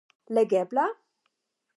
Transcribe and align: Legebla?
Legebla? 0.37 0.85